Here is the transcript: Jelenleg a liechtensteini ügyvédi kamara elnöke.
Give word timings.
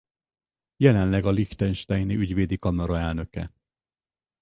Jelenleg 0.77 1.25
a 1.25 1.31
liechtensteini 1.31 2.15
ügyvédi 2.15 2.57
kamara 2.57 2.99
elnöke. 2.99 3.51